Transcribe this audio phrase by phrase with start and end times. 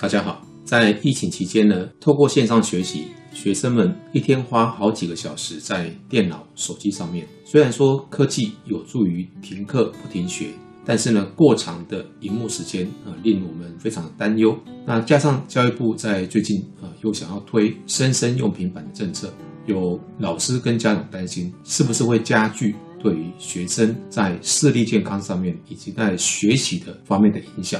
[0.00, 7.28] 大家好，在疫情期间呢，透过线上学习，学生们一天花好几个小时在电脑、手机上面。
[7.44, 10.52] 虽然说科技有助于停课不停学，
[10.86, 14.58] 但是呢，过长的荧幕时间啊，令我们非常担忧。
[14.86, 19.30] 那加上教育部在最近啊，又想要推生生用平板的政策，
[19.66, 27.78] 有老师跟家长担心，是不是会加剧对于学生在视力健康上面以及在学习的方面的影响？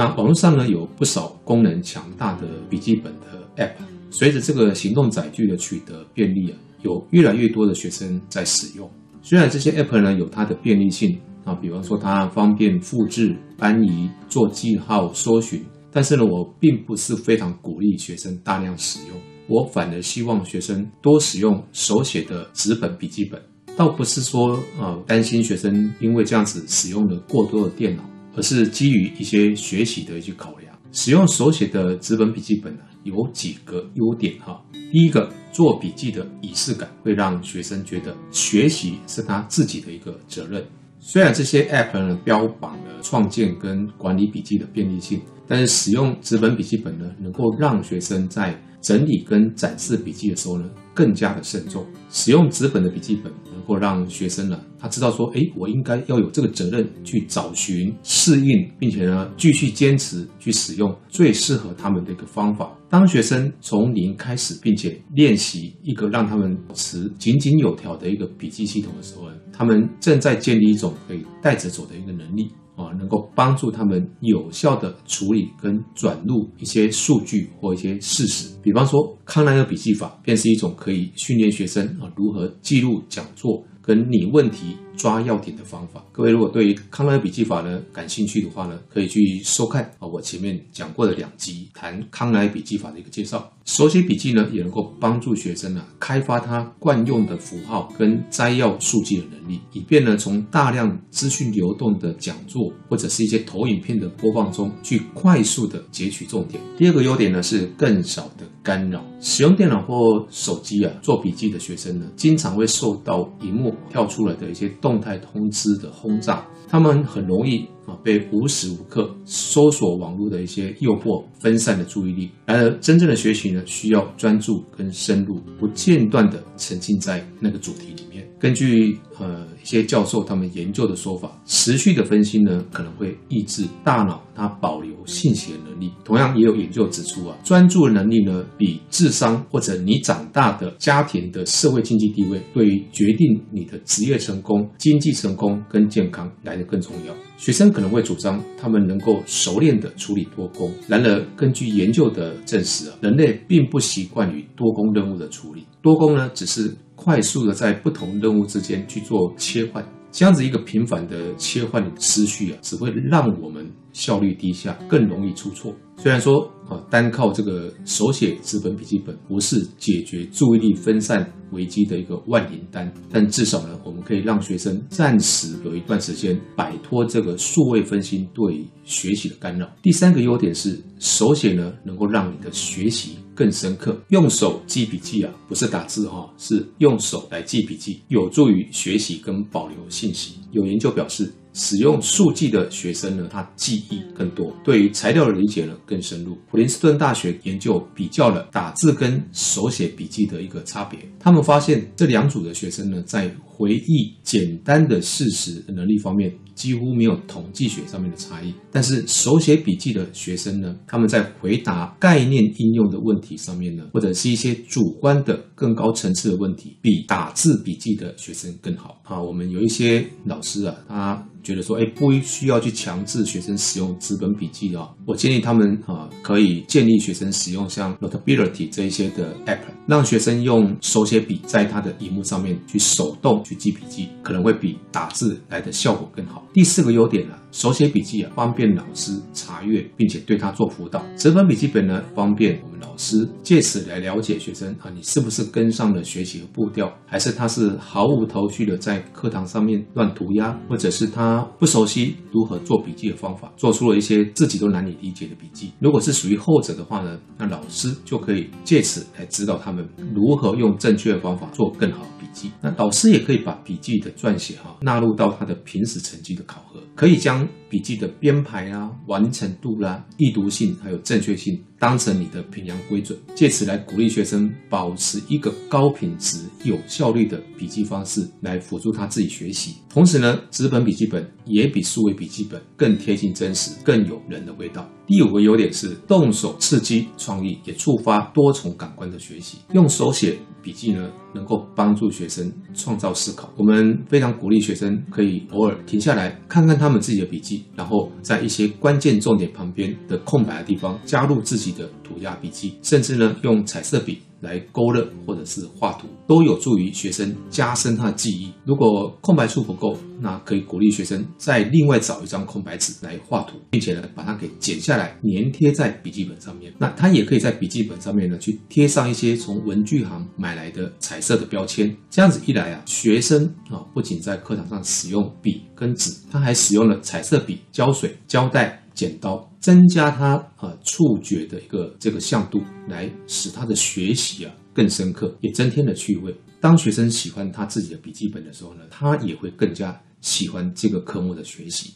[0.00, 3.72] 那网络上呢，有不少功能强大的笔记本的 App，
[4.10, 8.90] 随着这个行动载具的取得便利啊，有越来越多的学生在使用。
[9.20, 19.16] 虽然这些 App 呢有它的便利性啊，比方说它方便复制、搬移、做记号、搜寻，但是呢，我并不是非常鼓励学生大量使用。
[19.48, 23.38] 我反而希望学生多使用手写的纸本笔记本，
[23.76, 28.02] 倒不是说啊担心学生因为这样子使用了过多的电脑。
[28.36, 34.62] 而是基于一些学习的一些考量，使用手写的纸本笔记本呢，有几个优点哈。
[34.92, 40.64] 第一个，做笔记的仪式感会让学生觉得学习是他自己的一个责任。
[40.98, 51.86] 虽然这些 App 呢标榜了创建跟管理笔记的便利性，但是使用纸本笔记本呢，能够让学生在整理跟展示笔记的时候呢，更加的慎重。
[52.10, 53.32] 使用纸本的笔记本
[53.66, 62.70] 或让学生呢，他知道说，哎，我应该要有这个责任去找寻、适应，并且呢，继续坚持去使用最适合他们的一个方法。
[62.88, 72.50] 当学生从零开始，并且练习一个让他们保持井井有条的一个笔记系统的时候呢，他们正在建立一种可以带着走的一个能力。
[72.80, 78.48] 啊，能够帮助他们有效地处理跟转入一些数据或一些事实。
[78.62, 84.76] 比方说，康奈尔笔记法便是一种可以训练学生啊如何记录讲座跟你问题。
[85.00, 93.50] 抓要点的方法，各位如果对于康奈尔笔记法呢感兴趣的话呢，可以去收看啊我前面讲过的两集谈康奈笔记法的一个介绍。
[93.64, 106.60] 手写笔记呢也能够帮助学生呢开发他惯用的符号跟摘要数据的能力，以便呢从大量资讯流动的讲座或者是一些投影片的播放中去快速的截取重点。
[106.76, 109.02] 第二个优点呢是更少的干扰。
[109.20, 122.28] 使用电脑或手机啊做笔记的学生呢，经常会受到荧幕跳出来的一些动动态通知的轰炸，他们很容易啊被无时无刻搜索网络的一些诱惑分散的注意力。
[122.44, 128.28] 然而，真正的学习呢，需要专注跟深入，不间断的沉浸在那个主题里面。
[128.40, 129.29] 根据呃
[129.70, 135.92] 一些教授他们研究的说法，持续的分心呢，可能会抑制大脑它保留信息的能力。
[136.04, 147.14] 同样也有研究指出啊，专注能力呢，比智商或者你长大的家庭的社会经济地位，对于决定你的职业成功、经济成功跟健康来得更重要。
[147.36, 155.64] 学生可能会主张他们能够熟练的处理多工，然而根据研究的证实啊，人类并不习惯于多工任务的处理。
[155.80, 165.74] 多工呢，只是快速的在不同任务之间去做切换，这样子一个频繁的切换的思绪啊，只会让我们效率低下，更容易出错。
[165.96, 179.70] 虽然说啊，单靠这个手写纸本笔记本不是解决注意力分散危机的一个万灵丹，但至少呢，我们可以让学生暂时有一段时间摆脱这个数位分心对学习的干扰。
[179.82, 183.16] 第三个优点是，手写呢能够让你的学习。
[183.32, 190.34] 更深刻，用手记笔记啊，不是打字哈，是用手来记笔记，有助于学习跟保留信息。
[190.50, 196.38] 有研究表示，使用速记的学生呢，他记忆更多，对于材料的理解呢更深入。
[196.50, 208.54] 普林斯顿大学研究比较了打字跟手写笔记的一个差别，他们发现这两组的学生呢，在回忆简单的事实的能力方面，几乎没有统计学上面的差异。
[208.70, 219.00] 但是手写笔记的学生呢，他们在回答概念应用的问题上面呢，或者是一些主观的更高层次的问题，比打字笔记的学生更好。
[219.04, 221.26] 啊，我们有一些老师啊，他。
[221.42, 224.88] 觉得说，哎，不需要去强制学生使用纸本笔记啊。
[225.06, 236.44] 我建议他们啊，可以建议学生使用像 Notability 这一些的 App，让学生用手写笔在他的荧幕上面去手动去记笔记，可能会比打字来的效果更好。
[236.52, 241.04] 第四个优点呢，手写笔记啊，方便老师查阅，并且对他做辅导。
[241.16, 251.46] 纸本笔记本呢，方便我们老师借此来了解学生啊，你是不是跟上了学习的步调，还是他是毫无头绪的在课堂上面乱涂鸦，或者是他。
[251.58, 255.72] 不熟悉如何做笔记的方法，做出了一些自己都难以理解的笔记。
[255.78, 262.50] 如果是属于后者的话呢，那老师就可以借此来指导他们如何用正确的方法做更好笔记。
[262.62, 279.76] 那老师也可以把笔记的撰写哈纳入到他的平时成绩的考核，可以将 time 笔记的编排啊、完成度啦、易读性还有正确性当成你的评量规准，借此来鼓励学生保持一个高品质、有效率的笔记方式，来辅助他自己学习。
[279.88, 284.86] 同时呢，纸本笔记本也比数位笔记本更贴近真实，更有人的味道。
[285.06, 289.58] 第五个优点是动手刺激创意，也触发多重感官的学习。
[289.72, 293.52] 用手写笔记呢，能够帮助学生创造思考。
[293.56, 304.20] 我们非常鼓励学生可以偶尔停下来看看他们自己的笔记然后在一些关键重点旁边的空白的地方加入自己的涂鸦笔记，甚至呢用彩色笔。
[304.40, 308.52] 来勾勒或者是画图，都有助于学生加深他的记忆。
[308.64, 316.72] 如果空白处不够，那可以鼓励学生再另外找一张空白纸来画图，并且呢把它给剪下来粘贴在笔记本上面。
[316.78, 321.96] 那他也可以在笔记本上面呢去贴上一些从文具行买来的彩色的标签。
[322.10, 328.78] 这样子一来啊，学生啊不仅在课堂上使用笔跟纸，他还使用了彩色笔、胶水、胶带。
[328.92, 336.34] 剪刀增加他啊触觉的一个这个向度，来使他的学习啊更深刻，也增添了趣味。
[336.60, 341.94] 当学生喜欢他自己的笔记本的时候呢，他也会更加喜欢这个科目的学习。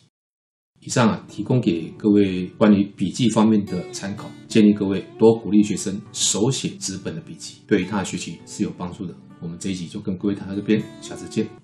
[0.80, 9.14] 以上啊，提供给各位关于笔记方面的参考，建议各位多鼓励学生手写纸本的笔记，对于他的学习是有帮助的。
[9.40, 11.63] 我们这一集就跟各位谈到这边，下次见。